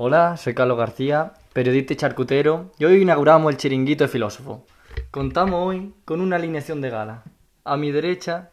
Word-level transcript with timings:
Hola, 0.00 0.36
soy 0.36 0.54
Carlos 0.54 0.78
García, 0.78 1.32
periodista 1.52 1.92
y 1.92 1.96
charcutero, 1.96 2.70
y 2.78 2.84
hoy 2.84 3.02
inauguramos 3.02 3.50
el 3.50 3.58
chiringuito 3.58 4.04
de 4.04 4.08
filósofo. 4.08 4.64
Contamos 5.10 5.66
hoy 5.66 5.92
con 6.04 6.20
una 6.20 6.36
alineación 6.36 6.80
de 6.80 6.88
gala. 6.88 7.24
A 7.64 7.76
mi 7.76 7.90
derecha, 7.90 8.52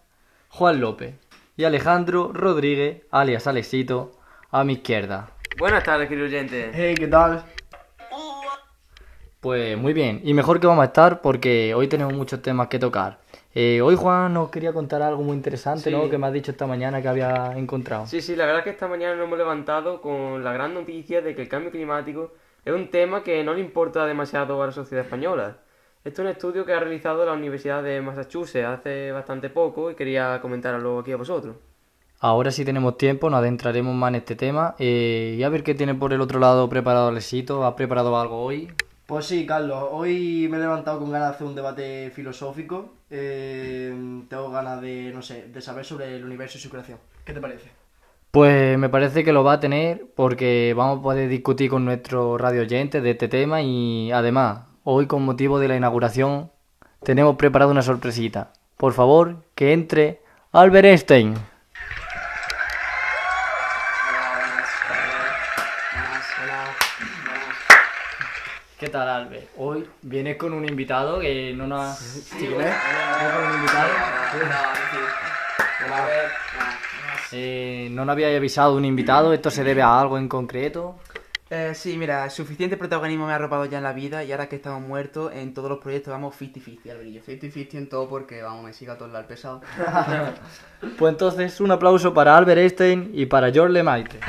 Juan 0.50 0.82
López 0.82 1.14
y 1.56 1.66
Alejandro 1.66 2.32
Rodríguez, 2.34 3.04
alias 3.12 3.46
Alexito, 3.46 4.14
a 4.50 4.64
mi 4.64 4.74
izquierda. 4.74 5.34
Buenas 5.60 5.84
tardes, 5.84 6.10
queridos 6.10 6.30
oyentes. 6.30 6.72
Hey, 6.74 6.96
¿qué 6.98 7.08
tal? 7.08 7.46
Pues 9.46 9.78
muy 9.78 9.94
bien, 9.94 10.22
y 10.24 10.34
mejor 10.34 10.60
que 10.60 10.66
vamos 10.66 10.82
a 10.82 10.86
estar 10.86 11.22
porque 11.22 11.76
hoy 11.76 11.88
tenemos 11.88 12.16
muchos 12.16 12.42
temas 12.42 12.68
que 12.68 12.80
tocar. 12.80 13.20
Eh, 13.54 13.80
hoy 13.80 13.96
Juan 13.96 14.34
nos 14.34 14.50
quería 14.50 14.74
contar 14.74 15.04
algo 15.04 15.22
muy 15.22 15.36
interesante, 15.36 15.92
Sí. 15.92 15.92
¿no? 15.92 16.10
Que 16.10 16.18
me 16.18 16.26
has 16.26 16.34
dicho 16.34 16.50
esta 16.50 16.66
mañana 16.66 17.00
que 17.00 17.08
había 17.10 17.54
encontrado. 17.56 18.08
Sí, 18.08 18.22
sí, 18.24 18.36
la 18.36 18.48
verdad 18.48 18.62
es 18.62 18.64
que 18.64 18.70
esta 18.72 18.88
mañana 18.88 19.16
nos 19.16 19.26
hemos 19.28 19.38
levantado 19.38 20.02
con 20.02 20.44
la 20.44 20.52
gran 20.52 20.74
noticia 20.74 21.22
de 21.22 21.36
que 21.36 21.44
el 21.44 21.48
cambio 21.48 21.70
climático 21.70 22.34
es 22.66 22.74
un 22.74 22.90
tema 22.90 23.22
que 23.22 23.44
no 23.44 23.54
le 23.54 23.60
importa 23.60 24.08
demasiado 24.08 24.64
a 24.64 24.66
la 24.66 24.72
sociedad 24.72 25.06
española. 25.06 25.58
Esto 26.04 26.24
es 26.24 26.26
un 26.26 26.32
estudio 26.32 26.66
que 26.66 26.74
ha 26.74 26.80
realizado 26.80 27.24
la 27.24 27.34
Universidad 27.34 27.84
de 27.84 28.02
Massachusetts 28.02 28.66
hace 28.66 29.12
bastante 29.12 29.52
poco 29.52 29.92
y 29.92 29.96
quería 29.96 30.42
comentarlo 30.42 30.98
aquí 30.98 31.12
a 31.12 31.18
vosotros. 31.18 31.56
Ahora 32.20 32.50
si 32.50 32.66
tenemos 32.66 32.98
tiempo 32.98 33.30
nos 33.30 33.38
adentraremos 33.42 33.94
más 33.94 34.10
en 34.10 34.16
este 34.16 34.36
tema 34.36 34.74
eh, 34.80 35.36
y 35.38 35.44
a 35.44 35.50
ver 35.50 35.62
qué 35.62 35.76
tiene 35.76 35.94
por 35.94 36.14
el 36.14 36.22
otro 36.22 36.40
lado 36.40 36.68
preparado 36.68 37.10
Alexito. 37.10 37.64
¿Ha 37.64 37.76
preparado 37.76 38.20
algo 38.20 38.42
hoy? 38.42 38.70
Pues 39.06 39.28
sí, 39.28 39.46
Carlos, 39.46 39.90
hoy 39.92 40.48
me 40.50 40.58
he 40.58 40.60
levantado 40.60 41.00
con 41.00 41.12
ganas 41.12 41.30
de 41.30 41.36
hacer 41.36 41.48
un 41.48 41.56
debate 41.56 42.10
filosófico. 42.10 42.94
Eh, 43.12 43.94
tengo 44.28 44.50
ganas 44.50 44.82
de, 44.82 45.12
no 45.14 45.22
sé, 45.22 45.48
de 45.48 45.62
saber 45.62 45.86
sobre 45.86 46.16
el 46.16 46.26
universo 46.26 46.58
y 46.58 46.62
su 46.62 46.72
creación. 46.72 46.98
¿Qué 47.24 47.32
te 47.32 47.40
parece? 47.40 47.70
Pues 48.32 48.78
me 48.80 48.90
parece 48.90 49.24
que 49.24 49.32
lo 49.32 49.44
va 49.44 49.54
a 49.54 49.60
tener 49.60 50.08
porque 50.16 50.74
vamos 50.76 51.00
a 51.00 51.04
poder 51.04 51.30
discutir 51.30 51.70
con 51.70 51.86
nuestros 51.86 52.42
radio 52.42 52.64
oyentes 52.64 53.02
de 53.04 53.12
este 53.12 53.28
tema 53.28 53.62
y 53.62 54.12
además, 54.12 54.66
hoy 54.84 55.06
con 55.06 55.24
motivo 55.24 55.60
de 55.60 55.68
la 55.68 55.78
inauguración 55.78 56.52
tenemos 57.04 57.36
preparado 57.36 57.72
una 57.72 57.84
sorpresita. 57.84 58.54
Por 58.76 58.94
favor, 58.94 59.44
que 59.54 59.72
entre 59.72 60.22
Albert 60.52 60.86
Einstein. 60.86 61.36
¿Qué 68.86 68.92
tal, 68.92 69.10
Albert? 69.10 69.48
Hoy 69.58 69.84
vienes 70.04 70.38
con 70.38 70.54
un 70.54 70.64
invitado 70.64 71.20
que 71.20 71.56
no 71.58 71.66
nos 71.66 71.82
ha... 71.82 71.96
¿Sí, 71.96 72.22
quién 72.38 72.52
es? 72.52 72.58
Vienes 72.60 73.34
con 73.34 73.44
un 73.48 73.56
invitado. 73.56 73.90
Eh, 77.32 77.88
no 77.90 78.06
nos 78.06 78.14
había 78.14 78.28
avisado 78.28 78.76
un 78.76 78.86
invitado, 78.86 79.34
¿esto 79.34 79.50
se 79.50 79.64
debe 79.64 79.82
a 79.82 80.00
algo 80.00 80.20
en 80.20 80.30
concreto? 80.30 81.00
Eh, 81.50 81.72
sí, 81.74 81.98
mira, 81.98 82.30
suficiente 82.30 82.78
protagonismo 82.78 83.26
me 83.26 83.32
ha 83.32 83.38
arropado 83.38 83.66
ya 83.66 83.80
en 83.80 83.84
la 83.86 83.94
vida 83.94 84.24
y 84.24 84.32
ahora 84.32 84.48
que 84.48 84.58
estamos 84.58 84.88
muertos, 84.88 85.34
en 85.34 85.56
todos 85.56 85.68
los 85.68 85.80
proyectos 85.80 86.12
vamos 86.12 86.40
50-50, 86.40 86.92
Alberillo. 86.92 87.24
50-50 87.24 87.74
en 87.74 87.90
todo 87.90 88.08
porque, 88.08 88.44
vamos, 88.44 88.66
me 88.66 88.74
siga 88.74 89.00
todo 89.00 89.18
el 89.18 89.26
pesado. 89.26 89.62
Pues 91.00 91.12
entonces 91.12 91.60
un 91.60 91.72
aplauso 91.72 92.14
para 92.14 92.38
Albert 92.38 92.60
Einstein 92.60 93.10
y 93.16 93.26
para 93.26 93.52
George 93.52 93.74
Lemaite. 93.74 94.20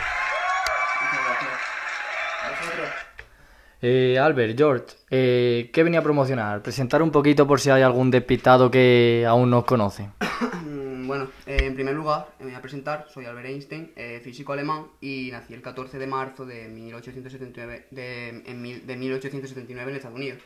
Eh, 3.83 4.19
Albert, 4.19 4.57
George, 4.57 4.97
eh, 5.11 5.71
¿qué 5.73 5.83
venía 5.83 6.01
a 6.01 6.03
promocionar? 6.03 6.63
Presentar 6.63 7.03
un 7.03 7.11
poquito 7.11 7.47
por 7.47 7.61
si 7.61 7.69
hay 7.71 7.83
algún 7.83 8.11
despistado 8.11 8.71
que 8.71 9.25
aún 9.29 9.51
no 9.51 9.65
conoce. 9.65 10.11
Mm, 10.67 11.07
bueno, 11.07 11.29
eh, 11.47 11.59
en 11.63 11.75
primer 11.75 11.95
lugar, 11.95 12.27
me 12.41 12.47
voy 12.47 12.55
a 12.55 12.61
presentar. 12.61 13.07
Soy 13.09 13.27
Albert 13.27 13.47
Einstein, 13.47 13.93
eh, 13.95 14.21
físico 14.23 14.53
alemán, 14.53 14.87
y 15.01 15.31
nací 15.31 15.55
el 15.55 15.63
14 15.63 15.99
de 15.99 16.07
marzo 16.07 16.45
de 16.45 16.69
1879, 16.69 17.87
de, 17.93 18.29
en 18.29 18.87
de 18.87 18.97
1879 18.97 19.91
en 19.91 19.97
Estados 19.97 20.17
Unidos. 20.17 20.43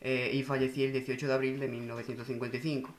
Eh, 0.00 0.30
y 0.32 0.42
fallecí 0.42 0.84
el 0.84 0.92
18 0.92 1.26
de 1.26 1.32
abril 1.32 1.60
de 1.60 1.68
1955. 1.68 2.94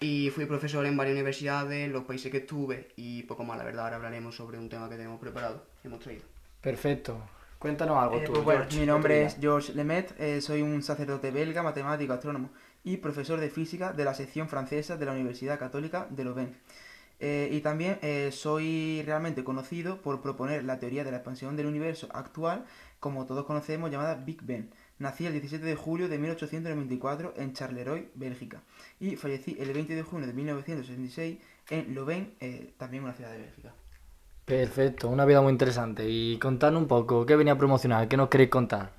Y 0.00 0.30
fui 0.30 0.44
profesor 0.44 0.84
en 0.84 0.96
varias 0.96 1.14
universidades, 1.14 1.86
en 1.86 1.92
los 1.92 2.04
países 2.04 2.30
que 2.30 2.38
estuve, 2.38 2.88
y 2.96 3.22
poco 3.22 3.44
más, 3.44 3.56
la 3.56 3.64
verdad. 3.64 3.84
Ahora 3.84 3.96
hablaremos 3.96 4.36
sobre 4.36 4.58
un 4.58 4.68
tema 4.68 4.88
que 4.90 4.96
tenemos 4.96 5.18
preparado, 5.18 5.64
que 5.80 5.88
hemos 5.88 6.00
traído. 6.00 6.24
Perfecto. 6.60 7.18
Cuéntanos 7.64 7.96
algo 7.96 8.16
Eh, 8.16 8.24
tú. 8.26 8.32
pues 8.32 8.44
bueno, 8.44 8.60
George, 8.60 8.76
mi 8.76 8.82
¿qué 8.82 8.86
nombre 8.86 9.22
es 9.24 9.38
George 9.40 9.72
Lemet, 9.72 10.14
eh, 10.20 10.42
soy 10.42 10.60
un 10.60 10.82
sacerdote 10.82 11.30
belga, 11.30 11.62
matemático, 11.62 12.12
astrónomo 12.12 12.50
y 12.84 12.98
profesor 12.98 13.40
de 13.40 13.48
física 13.48 13.94
de 13.94 14.04
la 14.04 14.12
sección 14.12 14.50
francesa 14.50 14.98
de 14.98 15.06
la 15.06 15.12
Universidad 15.12 15.58
Católica 15.58 16.06
de 16.10 16.24
Louvain. 16.24 16.54
Eh, 17.20 17.48
y 17.50 17.62
también 17.62 17.98
soy 18.32 19.02
realmente 19.06 19.44
conocido 19.44 20.02
por 20.02 20.20
proponer 20.20 20.62
la 20.62 20.78
teoría 20.78 21.04
de 21.04 21.10
la 21.10 21.16
expansión 21.16 21.56
del 21.56 21.64
universo 21.64 22.06
actual, 22.12 22.66
como 23.00 23.24
todos 23.24 23.46
conocemos, 23.46 23.90
llamada 23.90 24.14
Big 24.16 24.42
Bang. 24.42 24.66
Nací 24.98 25.24
el 25.24 25.32
17 25.32 25.64
de 25.64 25.74
julio 25.74 26.10
de 26.10 26.18
1894 26.18 27.32
en 27.38 27.54
Charleroi, 27.54 28.10
Bélgica, 28.14 28.60
y 29.00 29.16
fallecí 29.16 29.56
el 29.58 29.72
20 29.72 29.94
de 29.94 30.02
junio 30.02 30.26
de 30.26 30.34
1966 30.34 31.38
en 31.70 31.94
Louvain, 31.94 32.34
también 32.76 33.04
una 33.04 33.14
ciudad 33.14 33.32
de 33.32 33.38
Bélgica. 33.38 33.72
Perfecto, 34.44 35.08
una 35.08 35.24
vida 35.24 35.40
muy 35.40 35.52
interesante. 35.52 36.04
Y 36.08 36.38
contadnos 36.38 36.82
un 36.82 36.88
poco, 36.88 37.24
¿qué 37.24 37.34
venía 37.36 37.54
a 37.54 37.58
promocionar? 37.58 38.08
¿Qué 38.08 38.16
nos 38.16 38.28
queréis 38.28 38.50
contar? 38.50 38.90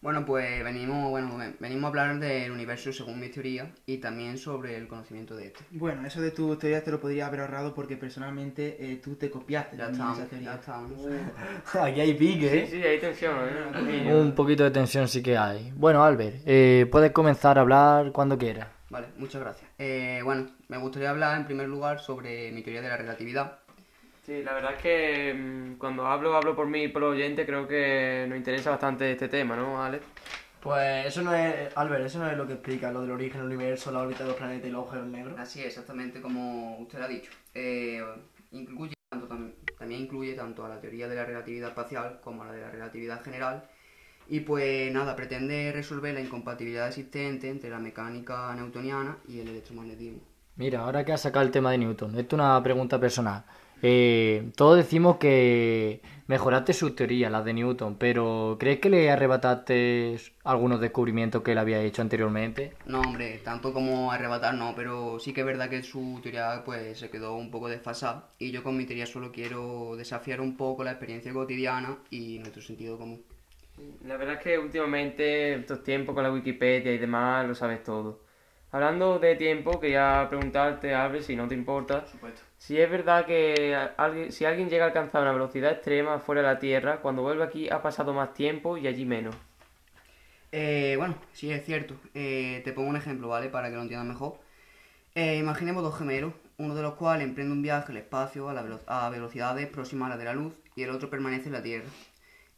Bueno, 0.00 0.24
pues 0.24 0.62
venimos, 0.62 1.10
bueno, 1.10 1.36
ven- 1.36 1.56
venimos 1.58 1.84
a 1.84 1.88
hablar 1.88 2.18
del 2.20 2.52
universo 2.52 2.92
según 2.92 3.18
mi 3.18 3.28
teoría 3.30 3.72
y 3.84 3.98
también 3.98 4.38
sobre 4.38 4.76
el 4.76 4.86
conocimiento 4.86 5.34
de 5.36 5.48
este. 5.48 5.64
Bueno, 5.72 6.06
eso 6.06 6.20
de 6.20 6.30
tu 6.30 6.54
teoría 6.56 6.84
te 6.84 6.92
lo 6.92 7.00
podría 7.00 7.26
haber 7.26 7.40
ahorrado 7.40 7.74
porque 7.74 7.96
personalmente 7.96 8.76
eh, 8.78 9.00
tú 9.02 9.16
te 9.16 9.28
copiaste 9.28 9.76
Ya 9.76 9.86
de 9.86 9.92
esa 9.92 10.02
estamos, 10.02 10.28
teoría. 10.28 10.50
ya 10.52 10.54
estamos. 10.54 10.92
Aquí 11.82 12.00
hay 12.00 12.14
pique, 12.14 12.66
Sí, 12.66 12.76
sí, 12.76 12.82
hay 12.82 13.00
tensión, 13.00 13.34
¿eh? 13.40 14.14
Un 14.14 14.34
poquito 14.36 14.62
de 14.62 14.70
tensión 14.70 15.08
sí 15.08 15.20
que 15.20 15.36
hay. 15.36 15.72
Bueno, 15.76 16.04
Albert, 16.04 16.42
eh, 16.46 16.86
puedes 16.90 17.10
comenzar 17.10 17.58
a 17.58 17.62
hablar 17.62 18.12
cuando 18.12 18.38
quieras. 18.38 18.68
Vale, 18.90 19.08
muchas 19.16 19.40
gracias. 19.40 19.68
Eh, 19.78 20.20
bueno, 20.24 20.46
me 20.68 20.78
gustaría 20.78 21.10
hablar 21.10 21.36
en 21.38 21.44
primer 21.44 21.68
lugar 21.68 21.98
sobre 22.00 22.52
mi 22.52 22.62
teoría 22.62 22.82
de 22.82 22.88
la 22.88 22.96
relatividad. 22.96 23.58
Sí, 24.28 24.42
la 24.42 24.52
verdad 24.52 24.74
es 24.76 24.82
que 24.82 25.32
mm, 25.32 25.78
cuando 25.78 26.06
hablo, 26.06 26.36
hablo 26.36 26.54
por 26.54 26.66
mí 26.66 26.82
y 26.82 26.88
por 26.88 27.00
los 27.00 27.12
oyentes, 27.14 27.46
creo 27.46 27.66
que 27.66 28.26
nos 28.28 28.36
interesa 28.36 28.68
bastante 28.68 29.10
este 29.10 29.26
tema, 29.26 29.56
¿no, 29.56 29.82
Alex? 29.82 30.04
Pues 30.60 31.06
eso 31.06 31.22
no 31.22 31.34
es, 31.34 31.74
Albert, 31.74 32.04
eso 32.04 32.18
no 32.18 32.30
es 32.30 32.36
lo 32.36 32.46
que 32.46 32.52
explica 32.52 32.92
lo 32.92 33.00
del 33.00 33.12
origen 33.12 33.40
del 33.40 33.52
universo, 33.56 33.90
la 33.90 34.00
órbita 34.00 34.24
de 34.24 34.26
los 34.26 34.36
planetas 34.36 34.68
y 34.68 34.70
los 34.70 34.82
agujeros 34.82 35.06
negros. 35.06 35.38
Así 35.38 35.60
es, 35.60 35.68
exactamente 35.68 36.20
como 36.20 36.76
usted 36.78 37.00
ha 37.00 37.08
dicho. 37.08 37.30
Eh, 37.54 38.04
incluye 38.50 38.92
tanto, 39.08 39.26
tam- 39.28 39.52
también 39.78 40.02
incluye 40.02 40.34
tanto 40.34 40.62
a 40.62 40.68
la 40.68 40.78
teoría 40.78 41.08
de 41.08 41.16
la 41.16 41.24
relatividad 41.24 41.70
espacial 41.70 42.20
como 42.22 42.42
a 42.42 42.48
la 42.48 42.52
de 42.52 42.60
la 42.60 42.70
relatividad 42.70 43.22
general. 43.22 43.64
Y 44.28 44.40
pues 44.40 44.92
nada, 44.92 45.16
pretende 45.16 45.72
resolver 45.72 46.12
la 46.12 46.20
incompatibilidad 46.20 46.88
existente 46.88 47.48
entre 47.48 47.70
la 47.70 47.78
mecánica 47.78 48.54
newtoniana 48.54 49.16
y 49.26 49.40
el 49.40 49.48
electromagnetismo. 49.48 50.20
Mira, 50.56 50.80
ahora 50.80 51.02
que 51.04 51.12
has 51.14 51.22
sacado 51.22 51.46
el 51.46 51.50
tema 51.52 51.70
de 51.70 51.78
Newton, 51.78 52.10
esto 52.18 52.36
es 52.36 52.40
una 52.42 52.62
pregunta 52.62 53.00
personal. 53.00 53.44
Eh, 53.82 54.50
todos 54.56 54.76
decimos 54.76 55.18
que 55.18 56.02
mejoraste 56.26 56.72
sus 56.72 56.94
teorías, 56.94 57.32
las 57.32 57.44
de 57.44 57.54
Newton, 57.54 57.96
pero 57.96 58.56
¿crees 58.60 58.80
que 58.80 58.90
le 58.90 59.10
arrebataste 59.10 60.16
algunos 60.44 60.80
descubrimientos 60.80 61.42
que 61.42 61.52
él 61.52 61.58
había 61.58 61.80
hecho 61.80 62.02
anteriormente? 62.02 62.74
No, 62.86 63.00
hombre, 63.00 63.40
tanto 63.44 63.72
como 63.72 64.12
arrebatar 64.12 64.54
no, 64.54 64.74
pero 64.76 65.18
sí 65.18 65.32
que 65.32 65.40
es 65.40 65.46
verdad 65.46 65.70
que 65.70 65.82
su 65.82 66.20
teoría 66.22 66.62
pues 66.64 66.98
se 66.98 67.10
quedó 67.10 67.34
un 67.36 67.50
poco 67.50 67.68
desfasada 67.68 68.30
y 68.38 68.50
yo 68.50 68.62
con 68.62 68.76
mi 68.76 68.84
teoría 68.84 69.06
solo 69.06 69.32
quiero 69.32 69.96
desafiar 69.96 70.40
un 70.40 70.56
poco 70.56 70.84
la 70.84 70.90
experiencia 70.90 71.32
cotidiana 71.32 71.98
y 72.10 72.38
nuestro 72.40 72.62
sentido 72.62 72.98
común. 72.98 73.22
La 74.04 74.16
verdad 74.16 74.34
es 74.34 74.40
que 74.42 74.58
últimamente, 74.58 75.54
estos 75.54 75.82
tiempos 75.84 76.14
con 76.14 76.24
la 76.24 76.32
Wikipedia 76.32 76.92
y 76.92 76.98
demás, 76.98 77.46
lo 77.46 77.54
sabes 77.54 77.82
todo. 77.84 78.20
Hablando 78.70 79.18
de 79.18 79.34
tiempo, 79.36 79.80
quería 79.80 80.26
preguntarte, 80.28 80.94
Albert, 80.94 81.24
si 81.24 81.36
no 81.36 81.48
te 81.48 81.54
importa, 81.54 82.06
supuesto. 82.06 82.42
si 82.58 82.78
es 82.78 82.90
verdad 82.90 83.24
que 83.26 83.74
alguien, 83.96 84.30
si 84.32 84.44
alguien 84.44 84.68
llega 84.68 84.84
a 84.84 84.88
alcanzar 84.88 85.22
una 85.22 85.32
velocidad 85.32 85.72
extrema 85.72 86.18
fuera 86.18 86.42
de 86.42 86.48
la 86.48 86.58
Tierra, 86.58 87.00
cuando 87.00 87.22
vuelve 87.22 87.44
aquí 87.44 87.68
ha 87.70 87.82
pasado 87.82 88.12
más 88.12 88.34
tiempo 88.34 88.76
y 88.76 88.86
allí 88.86 89.04
menos. 89.06 89.34
Eh, 90.52 90.94
bueno, 90.98 91.16
sí 91.32 91.50
es 91.52 91.64
cierto. 91.64 91.94
Eh, 92.14 92.62
te 92.64 92.72
pongo 92.72 92.88
un 92.88 92.96
ejemplo, 92.96 93.28
¿vale? 93.28 93.48
Para 93.48 93.68
que 93.68 93.76
lo 93.76 93.82
entiendas 93.82 94.08
mejor. 94.08 94.38
Eh, 95.14 95.36
imaginemos 95.38 95.82
dos 95.82 95.96
gemelos, 95.98 96.32
uno 96.58 96.74
de 96.74 96.82
los 96.82 96.94
cuales 96.94 97.26
emprende 97.26 97.52
un 97.52 97.62
viaje 97.62 97.92
al 97.92 97.98
espacio 97.98 98.48
a, 98.48 98.54
la 98.54 98.62
velo- 98.62 98.80
a 98.86 99.08
velocidades 99.10 99.66
próximas 99.68 100.06
a 100.06 100.10
la 100.10 100.16
de 100.16 100.24
la 100.24 100.34
luz 100.34 100.54
y 100.76 100.82
el 100.82 100.90
otro 100.90 101.10
permanece 101.10 101.46
en 101.48 101.52
la 101.54 101.62
Tierra. 101.62 101.86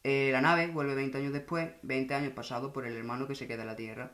La 0.04 0.40
nave 0.40 0.68
vuelve 0.68 0.94
20 0.94 1.18
años 1.18 1.32
después, 1.32 1.70
20 1.82 2.14
años 2.14 2.32
pasados 2.32 2.72
por 2.72 2.86
el 2.86 2.96
hermano 2.96 3.26
que 3.26 3.34
se 3.34 3.46
queda 3.46 3.62
en 3.62 3.68
la 3.68 3.76
Tierra. 3.76 4.12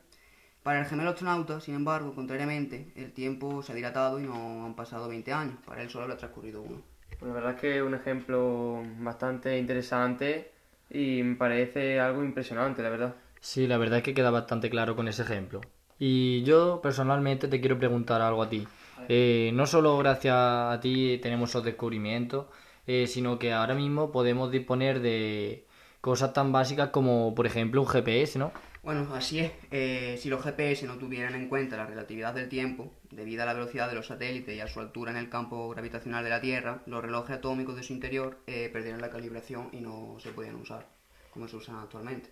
Para 0.66 0.80
el 0.80 0.86
gemelo 0.86 1.10
astronauta, 1.10 1.60
sin 1.60 1.76
embargo, 1.76 2.12
contrariamente, 2.12 2.90
el 2.96 3.12
tiempo 3.12 3.62
se 3.62 3.70
ha 3.70 3.74
dilatado 3.76 4.18
y 4.18 4.24
no 4.24 4.66
han 4.66 4.74
pasado 4.74 5.06
20 5.06 5.32
años. 5.32 5.54
Para 5.64 5.80
él 5.80 5.88
solo 5.88 6.08
le 6.08 6.14
ha 6.14 6.16
transcurrido 6.16 6.60
uno. 6.60 6.82
Pues 7.20 7.28
la 7.28 7.34
verdad 7.34 7.52
es 7.52 7.60
que 7.60 7.76
es 7.76 7.82
un 7.84 7.94
ejemplo 7.94 8.82
bastante 8.98 9.56
interesante 9.58 10.50
y 10.90 11.22
me 11.22 11.36
parece 11.36 12.00
algo 12.00 12.24
impresionante, 12.24 12.82
la 12.82 12.88
verdad. 12.88 13.14
Sí, 13.38 13.68
la 13.68 13.78
verdad 13.78 13.98
es 13.98 14.02
que 14.02 14.12
queda 14.12 14.30
bastante 14.32 14.68
claro 14.68 14.96
con 14.96 15.06
ese 15.06 15.22
ejemplo. 15.22 15.60
Y 16.00 16.42
yo 16.42 16.80
personalmente 16.82 17.46
te 17.46 17.60
quiero 17.60 17.78
preguntar 17.78 18.20
algo 18.20 18.42
a 18.42 18.48
ti. 18.48 18.66
Eh, 19.08 19.52
no 19.54 19.68
solo 19.68 19.96
gracias 19.98 20.34
a 20.34 20.80
ti 20.82 21.20
tenemos 21.22 21.50
esos 21.50 21.62
descubrimientos, 21.62 22.46
eh, 22.88 23.06
sino 23.06 23.38
que 23.38 23.52
ahora 23.52 23.76
mismo 23.76 24.10
podemos 24.10 24.50
disponer 24.50 24.98
de 24.98 25.64
cosas 26.00 26.32
tan 26.32 26.50
básicas 26.50 26.88
como, 26.88 27.36
por 27.36 27.46
ejemplo, 27.46 27.80
un 27.80 27.86
GPS, 27.86 28.40
¿no? 28.40 28.50
Bueno, 28.86 29.08
así 29.16 29.40
es. 29.40 29.50
Eh, 29.72 30.16
si 30.16 30.28
los 30.28 30.44
GPS 30.44 30.86
no 30.86 30.96
tuvieran 30.96 31.34
en 31.34 31.48
cuenta 31.48 31.76
la 31.76 31.86
relatividad 31.86 32.32
del 32.32 32.48
tiempo, 32.48 32.92
debido 33.10 33.42
a 33.42 33.46
la 33.46 33.52
velocidad 33.52 33.88
de 33.88 33.96
los 33.96 34.06
satélites 34.06 34.54
y 34.54 34.60
a 34.60 34.68
su 34.68 34.78
altura 34.78 35.10
en 35.10 35.16
el 35.16 35.28
campo 35.28 35.68
gravitacional 35.70 36.22
de 36.22 36.30
la 36.30 36.40
Tierra, 36.40 36.82
los 36.86 37.02
relojes 37.02 37.34
atómicos 37.34 37.74
de 37.74 37.82
su 37.82 37.94
interior 37.94 38.38
eh, 38.46 38.70
perdieran 38.72 39.00
la 39.00 39.10
calibración 39.10 39.70
y 39.72 39.80
no 39.80 40.14
se 40.20 40.30
podían 40.30 40.54
usar 40.54 40.86
como 41.32 41.48
se 41.48 41.56
usan 41.56 41.80
actualmente. 41.80 42.30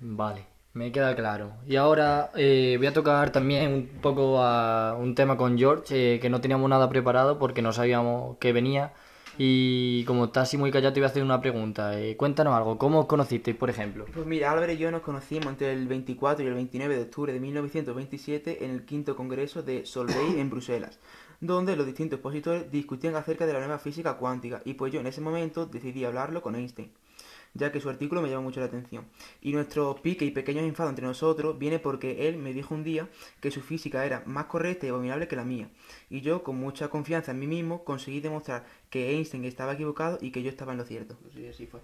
Vale, 0.00 0.44
me 0.72 0.90
queda 0.90 1.14
claro. 1.14 1.52
Y 1.68 1.76
ahora 1.76 2.32
eh, 2.34 2.74
voy 2.76 2.88
a 2.88 2.92
tocar 2.92 3.30
también 3.30 3.72
un 3.72 4.00
poco 4.00 4.42
a 4.42 4.96
un 4.98 5.14
tema 5.14 5.36
con 5.36 5.56
George, 5.56 6.16
eh, 6.16 6.18
que 6.18 6.30
no 6.30 6.40
teníamos 6.40 6.68
nada 6.68 6.88
preparado 6.88 7.38
porque 7.38 7.62
no 7.62 7.72
sabíamos 7.72 8.38
que 8.38 8.52
venía. 8.52 8.92
Y 9.36 10.04
como 10.04 10.26
está 10.26 10.42
así 10.42 10.56
muy 10.56 10.70
callado, 10.70 10.92
te 10.92 11.00
voy 11.00 11.06
a 11.06 11.10
hacer 11.10 11.22
una 11.22 11.40
pregunta. 11.40 11.98
Eh, 12.00 12.16
cuéntanos 12.16 12.54
algo, 12.54 12.78
¿cómo 12.78 13.00
os 13.00 13.06
conocisteis, 13.06 13.56
por 13.56 13.70
ejemplo? 13.70 14.06
Pues 14.12 14.26
mira, 14.26 14.52
Álvaro 14.52 14.72
y 14.72 14.76
yo 14.76 14.90
nos 14.90 15.02
conocimos 15.02 15.46
entre 15.48 15.72
el 15.72 15.86
24 15.88 16.44
y 16.44 16.48
el 16.48 16.54
29 16.54 16.96
de 16.96 17.02
octubre 17.02 17.32
de 17.32 17.40
1927 17.40 18.64
en 18.64 18.70
el 18.70 18.84
quinto 18.84 19.16
congreso 19.16 19.62
de 19.62 19.86
Solvay 19.86 20.38
en 20.38 20.50
Bruselas, 20.50 20.98
donde 21.40 21.76
los 21.76 21.86
distintos 21.86 22.18
expositores 22.18 22.70
discutían 22.70 23.16
acerca 23.16 23.46
de 23.46 23.52
la 23.54 23.58
nueva 23.60 23.78
física 23.78 24.16
cuántica 24.16 24.62
y 24.64 24.74
pues 24.74 24.92
yo 24.92 25.00
en 25.00 25.06
ese 25.06 25.20
momento 25.20 25.66
decidí 25.66 26.04
hablarlo 26.04 26.40
con 26.40 26.54
Einstein 26.54 26.90
ya 27.54 27.72
que 27.72 27.80
su 27.80 27.88
artículo 27.88 28.20
me 28.20 28.28
llamó 28.28 28.42
mucho 28.42 28.60
la 28.60 28.66
atención. 28.66 29.06
Y 29.40 29.52
nuestro 29.52 29.96
pique 30.02 30.24
y 30.24 30.30
pequeño 30.30 30.60
enfado 30.60 30.90
entre 30.90 31.06
nosotros 31.06 31.58
viene 31.58 31.78
porque 31.78 32.28
él 32.28 32.36
me 32.36 32.52
dijo 32.52 32.74
un 32.74 32.84
día 32.84 33.08
que 33.40 33.50
su 33.50 33.60
física 33.60 34.04
era 34.04 34.22
más 34.26 34.46
correcta 34.46 34.86
y 34.86 34.90
abominable 34.90 35.28
que 35.28 35.36
la 35.36 35.44
mía. 35.44 35.68
Y 36.10 36.20
yo, 36.20 36.42
con 36.42 36.56
mucha 36.56 36.88
confianza 36.88 37.30
en 37.30 37.38
mí 37.38 37.46
mismo, 37.46 37.84
conseguí 37.84 38.20
demostrar 38.20 38.64
que 38.90 39.10
Einstein 39.12 39.44
estaba 39.44 39.74
equivocado 39.74 40.18
y 40.20 40.30
que 40.30 40.42
yo 40.42 40.50
estaba 40.50 40.72
en 40.72 40.78
lo 40.78 40.84
cierto. 40.84 41.16
Así, 41.28 41.46
así 41.46 41.66
fue. 41.66 41.80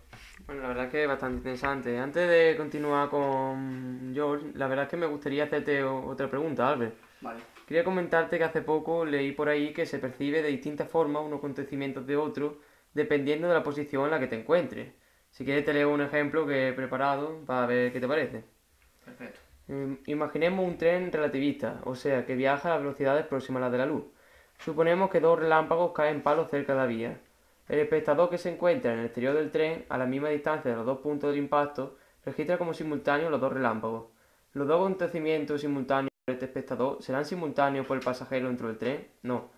Bueno, 0.47 0.63
la 0.63 0.69
verdad 0.69 0.85
es 0.87 0.91
que 0.91 1.03
es 1.03 1.09
bastante 1.09 1.37
interesante. 1.39 1.99
Antes 1.99 2.29
de 2.29 2.57
continuar 2.57 3.09
con 3.09 4.11
George, 4.13 4.47
la 4.55 4.67
verdad 4.67 4.85
es 4.85 4.91
que 4.91 4.97
me 4.97 5.07
gustaría 5.07 5.45
hacerte 5.45 5.83
otra 5.85 6.29
pregunta, 6.29 6.69
Albert. 6.69 6.97
Vale. 7.21 7.41
Quería 7.67 7.85
comentarte 7.85 8.39
que 8.39 8.45
hace 8.45 8.63
poco 8.63 9.05
leí 9.05 9.33
por 9.33 9.49
ahí 9.49 9.73
que 9.73 9.87
se 9.87 9.99
percibe 9.99 10.43
de 10.43 10.49
distintas 10.49 10.89
formas 10.89 11.23
unos 11.25 11.39
acontecimientos 11.39 12.07
de 12.07 12.17
otros 12.17 12.55
dependiendo 12.95 13.47
de 13.47 13.55
la 13.55 13.63
posición 13.63 14.05
en 14.05 14.11
la 14.11 14.19
que 14.19 14.27
te 14.27 14.41
encuentres. 14.41 14.93
Si 15.31 15.44
quieres 15.44 15.65
te 15.65 15.73
leo 15.73 15.93
un 15.93 16.00
ejemplo 16.00 16.47
que 16.47 16.69
he 16.69 16.73
preparado 16.73 17.38
para 17.47 17.67
ver 17.67 17.93
qué 17.93 18.00
te 18.00 18.09
parece. 18.09 18.44
Perfecto. 19.05 19.41
Im- 19.69 19.99
Imaginemos 20.06 20.67
un 20.67 20.77
tren 20.77 21.12
relativista, 21.12 21.81
o 21.85 21.94
sea, 21.94 22.27
que 22.27 22.35
viaja 22.35 22.75
a 22.75 22.79
velocidades 22.79 23.27
próximas 23.27 23.61
a 23.61 23.65
las 23.67 23.73
de 23.73 23.79
la 23.79 23.87
luz. 23.87 24.05
Suponemos 24.59 25.09
que 25.11 25.21
dos 25.21 25.38
relámpagos 25.38 25.93
caen 25.93 26.23
palos 26.23 26.50
cerca 26.50 26.73
de 26.75 26.79
la 26.79 26.87
vía. 26.87 27.21
El 27.69 27.79
espectador 27.79 28.29
que 28.29 28.38
se 28.38 28.50
encuentra 28.53 28.93
en 28.93 28.99
el 28.99 29.05
exterior 29.06 29.35
del 29.35 29.50
tren, 29.53 29.87
a 29.88 29.97
la 29.97 30.06
misma 30.06 30.29
distancia 30.29 30.71
de 30.71 30.77
los 30.77 30.85
dos 30.85 30.99
puntos 30.99 31.33
de 31.33 31.38
impacto, 31.38 31.97
registra 32.26 32.59
como 32.59 32.75
simultáneos 32.75 33.31
los 33.31 33.41
dos 33.41 33.53
relámpagos. 33.53 34.06
Los 34.53 34.67
dos 34.67 34.81
acontecimientos 34.81 35.61
simultáneos 35.61 36.11
por 36.26 36.35
este 36.35 36.47
espectador 36.47 37.00
serán 37.00 37.25
simultáneos 37.25 37.87
por 37.87 37.97
el 37.97 38.03
pasajero 38.03 38.49
dentro 38.49 38.67
del 38.67 38.76
tren? 38.79 39.06
No. 39.23 39.50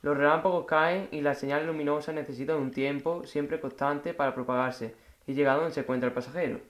Los 0.00 0.16
relámpagos 0.16 0.64
caen 0.64 1.08
y 1.12 1.20
la 1.20 1.34
señal 1.34 1.66
luminosa 1.66 2.12
necesita 2.12 2.56
un 2.56 2.70
tiempo 2.70 3.24
siempre 3.26 3.60
constante 3.60 4.14
para 4.14 4.34
propagarse 4.34 4.94
y 5.28 5.34
llegar 5.34 5.54
a 5.54 5.58
donde 5.58 5.74
se 5.74 5.80
encuentra 5.80 6.08
el 6.08 6.14
pasajero. 6.14 6.60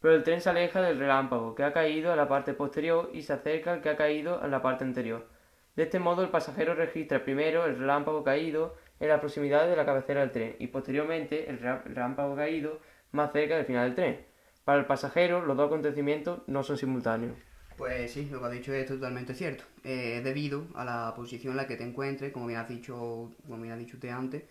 Pero 0.00 0.14
el 0.14 0.24
tren 0.24 0.40
se 0.40 0.50
aleja 0.50 0.80
del 0.80 0.98
relámpago 0.98 1.54
que 1.54 1.62
ha 1.62 1.72
caído 1.72 2.12
a 2.12 2.16
la 2.16 2.26
parte 2.26 2.54
posterior 2.54 3.10
y 3.12 3.22
se 3.22 3.34
acerca 3.34 3.74
al 3.74 3.82
que 3.82 3.90
ha 3.90 3.96
caído 3.96 4.40
a 4.40 4.48
la 4.48 4.62
parte 4.62 4.84
anterior. 4.84 5.28
De 5.76 5.82
este 5.82 5.98
modo 5.98 6.22
el 6.22 6.30
pasajero 6.30 6.74
registra 6.74 7.22
primero 7.22 7.66
el 7.66 7.78
relámpago 7.78 8.24
caído 8.24 8.74
en 8.98 9.10
la 9.10 9.20
proximidad 9.20 9.68
de 9.68 9.76
la 9.76 9.84
cabecera 9.84 10.20
del 10.20 10.32
tren 10.32 10.56
y 10.58 10.68
posteriormente 10.68 11.50
el 11.50 11.58
relámpago 11.58 12.34
caído 12.34 12.80
más 13.12 13.32
cerca 13.32 13.56
del 13.56 13.66
final 13.66 13.88
del 13.88 13.94
tren. 13.94 14.26
Para 14.64 14.78
el 14.78 14.86
pasajero 14.86 15.44
los 15.44 15.56
dos 15.56 15.66
acontecimientos 15.66 16.40
no 16.46 16.62
son 16.62 16.78
simultáneos. 16.78 17.36
Pues 17.76 18.10
sí, 18.10 18.26
lo 18.32 18.40
que 18.40 18.46
has 18.46 18.52
dicho 18.52 18.72
es 18.72 18.86
totalmente 18.86 19.34
cierto. 19.34 19.64
Eh, 19.84 20.22
debido 20.24 20.64
a 20.74 20.84
la 20.86 21.12
posición 21.14 21.52
en 21.52 21.58
la 21.58 21.66
que 21.66 21.76
te 21.76 21.84
encuentres, 21.84 22.32
como 22.32 22.46
bien 22.46 22.60
has 22.60 22.68
dicho, 22.68 23.30
como 23.46 23.60
bien 23.60 23.72
has 23.74 23.78
dicho 23.78 23.96
usted 23.96 24.08
antes, 24.08 24.44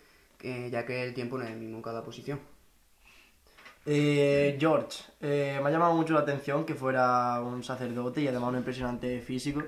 ya 0.70 0.86
que 0.86 1.02
el 1.02 1.12
tiempo 1.12 1.36
no 1.36 1.44
es 1.44 1.50
el 1.50 1.58
mismo 1.58 1.78
en 1.78 1.82
cada 1.82 2.04
posición. 2.04 2.38
Eh, 3.88 4.56
George, 4.58 5.04
eh, 5.20 5.60
me 5.62 5.68
ha 5.68 5.72
llamado 5.72 5.94
mucho 5.94 6.12
la 6.12 6.20
atención 6.20 6.64
que 6.64 6.74
fuera 6.74 7.40
un 7.40 7.62
sacerdote 7.62 8.20
y 8.20 8.26
además 8.26 8.50
un 8.50 8.56
impresionante 8.56 9.20
físico, 9.20 9.62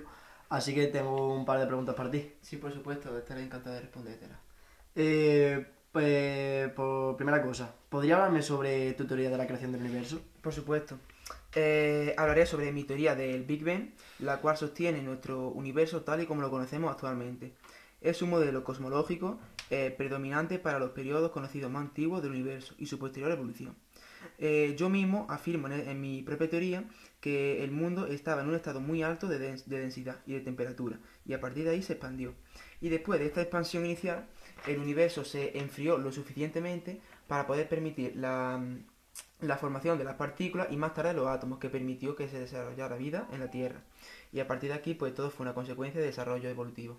así 0.48 0.74
que 0.74 0.88
tengo 0.88 1.32
un 1.32 1.44
par 1.44 1.60
de 1.60 1.66
preguntas 1.66 1.94
para 1.94 2.10
ti. 2.10 2.32
Sí, 2.42 2.56
por 2.56 2.72
supuesto, 2.72 3.16
estaré 3.16 3.44
encantado 3.44 3.76
de 3.76 3.82
respondértela. 3.82 4.40
Eh, 4.96 5.64
pues, 5.92 6.68
por 6.72 7.16
primera 7.16 7.40
cosa, 7.42 7.72
¿podría 7.88 8.16
hablarme 8.16 8.42
sobre 8.42 8.92
tu 8.94 9.06
teoría 9.06 9.30
de 9.30 9.38
la 9.38 9.46
creación 9.46 9.70
del 9.70 9.82
universo? 9.82 10.20
Por 10.42 10.52
supuesto. 10.52 10.98
Eh, 11.54 12.14
hablaré 12.18 12.44
sobre 12.44 12.72
mi 12.72 12.82
teoría 12.84 13.14
del 13.14 13.44
Big 13.44 13.64
Bang, 13.64 13.90
la 14.18 14.40
cual 14.40 14.56
sostiene 14.56 15.00
nuestro 15.00 15.48
universo 15.48 16.02
tal 16.02 16.20
y 16.22 16.26
como 16.26 16.42
lo 16.42 16.50
conocemos 16.50 16.90
actualmente. 16.90 17.54
Es 18.00 18.20
un 18.22 18.30
modelo 18.30 18.64
cosmológico 18.64 19.38
eh, 19.70 19.94
predominante 19.96 20.58
para 20.58 20.78
los 20.78 20.90
periodos 20.90 21.30
conocidos 21.30 21.70
más 21.70 21.82
antiguos 21.82 22.22
del 22.22 22.32
universo 22.32 22.74
y 22.78 22.86
su 22.86 22.98
posterior 22.98 23.30
evolución. 23.32 23.74
Eh, 24.38 24.74
yo 24.76 24.88
mismo 24.88 25.26
afirmo 25.28 25.68
en, 25.68 26.00
mi 26.00 26.22
propia 26.22 26.48
teoría 26.48 26.84
que 27.20 27.64
el 27.64 27.72
mundo 27.72 28.06
estaba 28.06 28.42
en 28.42 28.48
un 28.48 28.54
estado 28.54 28.80
muy 28.80 29.02
alto 29.02 29.26
de, 29.28 29.38
dens- 29.40 29.64
de 29.64 29.80
densidad 29.80 30.20
y 30.26 30.34
de 30.34 30.40
temperatura, 30.40 30.98
y 31.24 31.32
a 31.32 31.40
partir 31.40 31.64
de 31.64 31.70
ahí 31.70 31.82
se 31.82 31.94
expandió. 31.94 32.34
Y 32.80 32.88
después 32.88 33.18
de 33.20 33.26
esta 33.26 33.42
expansión 33.42 33.84
inicial, 33.84 34.28
el 34.66 34.78
universo 34.78 35.24
se 35.24 35.58
enfrió 35.58 35.98
lo 35.98 36.12
suficientemente 36.12 37.00
para 37.26 37.46
poder 37.46 37.68
permitir 37.68 38.16
la, 38.16 38.60
formación 39.58 39.98
de 39.98 40.04
las 40.04 40.14
partículas 40.14 40.68
y 40.70 40.76
más 40.76 40.94
tarde 40.94 41.14
los 41.14 41.26
átomos, 41.26 41.58
que 41.58 41.68
permitió 41.70 42.14
que 42.16 42.28
se 42.28 42.40
desarrollara 42.40 42.96
vida 42.96 43.28
en 43.32 43.40
la 43.40 43.50
Tierra. 43.50 43.82
Y 44.32 44.40
a 44.40 44.46
partir 44.46 44.70
de 44.70 44.76
aquí, 44.76 44.94
pues 44.94 45.14
todo 45.14 45.30
fue 45.30 45.44
una 45.44 45.54
consecuencia 45.54 46.00
de 46.00 46.06
desarrollo 46.06 46.48
evolutivo. 46.48 46.98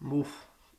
Uf, 0.00 0.28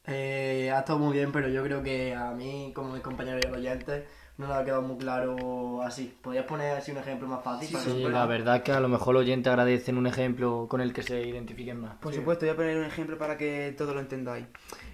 eh, 0.05 0.69
ha 0.73 0.79
estado 0.79 1.00
muy 1.00 1.13
bien, 1.13 1.31
pero 1.31 1.47
yo 1.47 1.63
creo 1.63 1.81
que 1.81 2.13
a 2.13 2.31
mí, 2.31 2.71
como 2.75 2.94
mis 2.94 3.01
compañeros 3.01 3.41
y 3.48 3.51
oyentes, 3.51 4.05
no 4.38 4.48
nos 4.48 4.58
ha 4.58 4.63
quedado 4.66 4.82
muy 4.82 4.98
claro 4.98 5.82
así. 5.84 6.13
¿Podrías 6.22 6.46
poner 6.46 6.75
así 6.75 6.92
un 6.92 6.98
ejemplo 6.98 7.28
más 7.28 7.44
fácil? 7.44 7.70
para 7.72 7.84
Sí, 7.84 8.04
la 8.04 8.25
verdad 8.25 8.56
es 8.58 8.62
que 8.63 8.72
a 8.72 8.80
lo 8.80 8.90
mejor 8.90 9.13
los 9.13 9.22
oyentes 9.22 9.50
agradecen 9.50 9.98
un 9.98 10.08
ejemplo 10.08 10.68
con 10.70 10.82
el 10.82 10.92
que 10.94 11.04
se 11.04 11.22
identifiquen 11.22 11.80
más. 11.82 11.96
Por 11.98 12.13
Sí. 12.13 12.20
supuesto, 12.20 12.46
voy 12.46 12.54
a 12.54 12.56
poner 12.56 12.78
un 12.78 12.86
ejemplo 12.86 13.18
para 13.18 13.38
que 13.38 13.74
todos 13.78 13.94
lo 13.94 14.02
entendáis. 14.02 14.46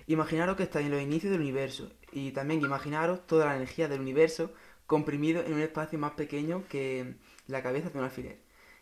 Imaginaros 0.08 0.55
que 0.58 0.63
estáis 0.63 0.88
en 0.88 0.91
los 0.91 1.01
inicios 1.01 1.31
del 1.31 1.41
universo 1.41 1.89
y 2.12 2.31
también 2.31 2.62
imaginaros 2.62 3.25
toda 3.27 3.46
la 3.46 3.55
energía 3.55 3.88
del 3.88 4.01
universo 4.01 4.51
comprimido 4.88 5.41
en 5.43 5.53
un 5.53 5.62
espacio 5.62 6.00
más 6.00 6.12
pequeño 6.12 6.63
que 6.67 7.15
la 7.48 7.62
cabeza 7.62 7.89
de 7.89 7.98
un 8.00 8.05
alfiler. 8.05 8.39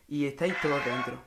Y 0.08 0.24
estáis 0.24 0.54
todos 0.62 0.82
dentro. 0.84 1.22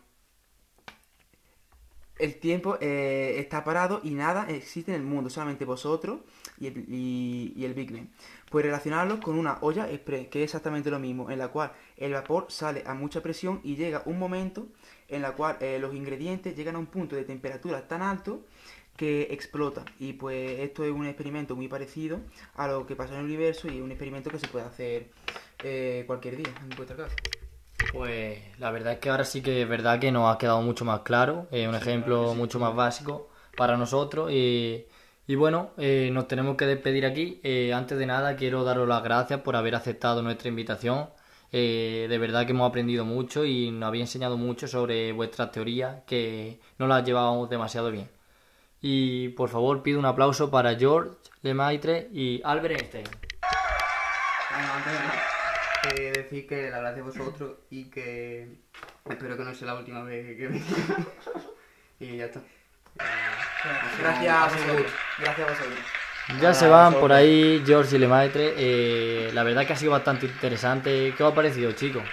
El 2.21 2.35
tiempo 2.35 2.77
eh, 2.81 3.35
está 3.39 3.63
parado 3.63 3.99
y 4.03 4.11
nada 4.11 4.45
existe 4.47 4.91
en 4.93 5.01
el 5.01 5.07
mundo, 5.07 5.29
solamente 5.31 5.65
vosotros 5.65 6.19
y 6.59 6.67
el, 6.67 6.85
y- 6.87 7.53
y 7.55 7.65
el 7.65 7.73
Big 7.73 7.91
Bang. 7.91 8.07
Pues 8.51 8.63
relacionarlo 8.63 9.19
con 9.19 9.39
una 9.39 9.57
olla 9.61 9.89
express, 9.89 10.27
que 10.27 10.39
es 10.43 10.43
exactamente 10.49 10.91
lo 10.91 10.99
mismo, 10.99 11.31
en 11.31 11.39
la 11.39 11.47
cual 11.47 11.71
el 11.97 12.13
vapor 12.13 12.45
sale 12.49 12.83
a 12.85 12.93
mucha 12.93 13.21
presión 13.21 13.59
y 13.63 13.75
llega 13.75 14.03
un 14.05 14.19
momento 14.19 14.67
en 15.07 15.23
la 15.23 15.31
cual 15.33 15.57
eh, 15.61 15.79
los 15.79 15.95
ingredientes 15.95 16.55
llegan 16.55 16.75
a 16.75 16.79
un 16.79 16.85
punto 16.85 17.15
de 17.15 17.23
temperatura 17.23 17.87
tan 17.87 18.01
alto 18.03 18.45
que 18.95 19.23
explota. 19.31 19.83
Y 19.99 20.13
pues 20.13 20.59
esto 20.59 20.85
es 20.85 20.91
un 20.91 21.07
experimento 21.07 21.55
muy 21.55 21.67
parecido 21.67 22.19
a 22.55 22.67
lo 22.67 22.85
que 22.85 22.95
pasa 22.95 23.13
en 23.13 23.21
el 23.21 23.25
universo 23.25 23.67
y 23.67 23.81
un 23.81 23.89
experimento 23.89 24.29
que 24.29 24.37
se 24.37 24.47
puede 24.47 24.65
hacer 24.65 25.07
eh, 25.63 26.03
cualquier 26.05 26.37
día 26.37 26.53
en 26.61 26.69
vuestra 26.77 26.95
casa. 26.97 27.15
Pues 27.91 28.39
la 28.59 28.71
verdad 28.71 28.93
es 28.93 28.99
que 28.99 29.09
ahora 29.09 29.25
sí 29.25 29.41
que 29.41 29.63
es 29.63 29.69
verdad 29.69 29.99
que 29.99 30.11
nos 30.11 30.33
ha 30.33 30.37
quedado 30.37 30.61
mucho 30.61 30.85
más 30.85 31.01
claro, 31.01 31.47
eh, 31.51 31.67
un 31.67 31.75
ejemplo 31.75 32.33
mucho 32.35 32.57
más 32.57 32.73
básico 32.73 33.29
para 33.57 33.75
nosotros 33.75 34.31
y, 34.31 34.85
y 35.27 35.35
bueno, 35.35 35.71
eh, 35.77 36.09
nos 36.11 36.27
tenemos 36.27 36.57
que 36.57 36.65
despedir 36.65 37.05
aquí. 37.05 37.39
Eh, 37.43 37.73
antes 37.73 37.97
de 37.97 38.05
nada 38.05 38.35
quiero 38.35 38.63
daros 38.63 38.87
las 38.87 39.03
gracias 39.03 39.39
por 39.41 39.55
haber 39.55 39.75
aceptado 39.75 40.21
nuestra 40.21 40.49
invitación. 40.49 41.09
Eh, 41.53 42.07
de 42.09 42.17
verdad 42.17 42.45
que 42.45 42.51
hemos 42.51 42.69
aprendido 42.69 43.05
mucho 43.05 43.45
y 43.45 43.71
nos 43.71 43.87
habéis 43.87 44.03
enseñado 44.03 44.37
mucho 44.37 44.67
sobre 44.67 45.11
vuestras 45.11 45.51
teorías 45.51 46.03
que 46.05 46.59
no 46.77 46.87
las 46.87 47.03
llevábamos 47.05 47.49
demasiado 47.49 47.91
bien. 47.91 48.09
Y 48.81 49.29
por 49.29 49.49
favor 49.49 49.83
pido 49.83 49.99
un 49.99 50.05
aplauso 50.05 50.49
para 50.51 50.75
George 50.75 51.11
Lemaitre 51.43 52.09
y 52.11 52.41
Albert 52.43 52.81
Einstein. 52.81 53.05
Eh, 55.83 56.11
decir 56.15 56.47
que 56.47 56.69
le 56.69 56.75
agradezco 56.75 57.09
a 57.09 57.11
vosotros 57.11 57.57
y 57.69 57.85
que 57.85 58.47
espero 59.09 59.37
que 59.37 59.43
no 59.43 59.53
sea 59.53 59.67
la 59.67 59.75
última 59.75 60.03
vez 60.03 60.37
que 60.37 60.47
venga. 60.47 60.65
y 61.99 62.17
ya 62.17 62.25
está. 62.25 62.41
Gracias 63.99 64.33
a 64.33 64.45
vosotros. 64.45 64.91
Gracias 65.19 65.47
a 65.47 65.51
vosotros. 65.51 65.79
Ya 66.39 66.53
se 66.53 66.67
van 66.67 66.93
por 66.93 67.11
ahí 67.11 67.61
George 67.65 67.95
y 67.95 67.99
Lemaitre. 67.99 68.53
Eh, 68.55 69.31
la 69.33 69.43
verdad 69.43 69.65
que 69.65 69.73
ha 69.73 69.75
sido 69.75 69.91
bastante 69.91 70.27
interesante. 70.27 71.13
¿Qué 71.15 71.23
os 71.23 71.31
ha 71.31 71.35
parecido, 71.35 71.71
chicos? 71.73 72.03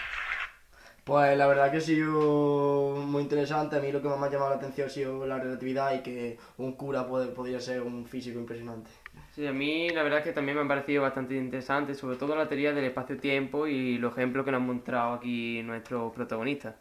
Pues 1.05 1.39
la 1.39 1.47
verdad 1.47 1.71
que 1.71 1.79
ha 1.79 1.81
sido 1.81 2.97
muy 2.97 3.23
interesante. 3.23 3.77
A 3.77 3.81
mí 3.81 3.93
lo 3.93 4.03
que 4.03 4.09
más 4.09 4.19
me 4.19 4.27
ha 4.27 4.31
llamado 4.31 4.51
la 4.51 4.57
atención 4.57 4.89
ha 4.89 4.91
sido 4.91 5.27
la 5.27 5.39
relatividad 5.39 5.95
y 5.95 6.01
que 6.03 6.39
un 6.59 6.73
cura 6.73 7.07
puede, 7.07 7.29
podría 7.29 7.61
ser 7.61 7.83
un 7.83 8.07
físico 8.07 8.39
impresionante. 8.39 8.91
Sí, 9.39 9.47
a 9.47 9.53
mí 9.53 9.89
la 9.91 10.03
verdad 10.03 10.19
es 10.19 10.25
que 10.25 10.33
también 10.33 10.59
me 10.59 10.65
ha 10.65 10.67
parecido 10.69 11.03
bastante 11.03 11.37
interesante, 11.37 11.95
sobre 11.95 12.17
todo 12.17 12.35
la 12.35 12.49
teoría 12.49 12.73
del 12.73 12.87
espacio-tiempo 12.87 13.69
y 13.69 13.97
los 13.97 14.11
ejemplos 14.13 14.45
que 14.45 14.51
nos 14.51 14.61
han 14.61 14.67
mostrado 14.67 15.13
aquí 15.13 15.63
nuestros 15.63 16.13
protagonistas. 16.13 16.75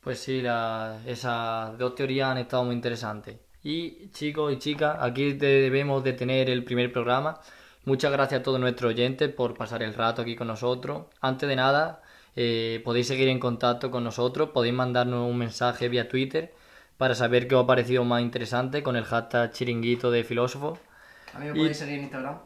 Pues 0.00 0.18
sí, 0.18 0.42
la- 0.42 1.00
esas 1.06 1.78
dos 1.78 1.94
teorías 1.94 2.30
han 2.30 2.38
estado 2.38 2.64
muy 2.64 2.74
interesantes. 2.74 3.36
Y 3.62 4.08
chicos 4.10 4.52
y 4.52 4.58
chicas, 4.58 4.96
aquí 5.00 5.34
debemos 5.34 6.02
de 6.02 6.14
tener 6.14 6.50
el 6.50 6.64
primer 6.64 6.90
programa. 6.92 7.40
Muchas 7.84 8.10
gracias 8.10 8.40
a 8.40 8.42
todos 8.42 8.58
nuestros 8.58 8.90
oyentes 8.90 9.28
por 9.32 9.54
pasar 9.56 9.82
el 9.84 9.94
rato 9.94 10.22
aquí 10.22 10.34
con 10.34 10.48
nosotros. 10.48 11.06
Antes 11.20 11.48
de 11.48 11.56
nada, 11.56 12.02
eh, 12.34 12.80
podéis 12.84 13.06
seguir 13.06 13.28
en 13.28 13.38
contacto 13.38 13.90
con 13.92 14.02
nosotros, 14.02 14.50
podéis 14.50 14.74
mandarnos 14.74 15.30
un 15.30 15.38
mensaje 15.38 15.88
vía 15.88 16.08
Twitter 16.08 16.52
para 16.96 17.14
saber 17.14 17.46
qué 17.46 17.54
os 17.54 17.64
ha 17.64 17.66
parecido 17.68 18.04
más 18.04 18.22
interesante 18.22 18.82
con 18.82 18.96
el 18.96 19.04
hashtag 19.04 19.52
chiringuito 19.52 20.10
de 20.10 20.24
filósofo. 20.24 20.76
A 21.34 21.38
mí 21.38 21.46
me 21.46 21.50
Y- 21.52 21.58
podéis 21.60 21.76
seguir 21.78 21.94
en 21.96 22.02
Instagram. 22.04 22.36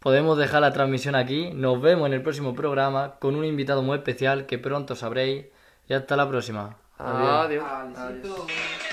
Podemos 0.00 0.36
dejar 0.36 0.60
la 0.60 0.72
transmisión 0.72 1.14
aquí. 1.14 1.50
Nos 1.54 1.80
vemos 1.80 2.06
en 2.08 2.12
el 2.12 2.22
próximo 2.22 2.54
programa 2.54 3.14
con 3.20 3.36
un 3.36 3.44
invitado 3.44 3.82
muy 3.82 3.96
especial 3.96 4.46
que 4.46 4.58
pronto 4.58 4.94
sabréis. 4.96 5.46
Y 5.88 5.94
hasta 5.94 6.16
la 6.16 6.28
próxima. 6.28 6.76
Adiós. 6.98 7.64
Adiós. 7.96 8.83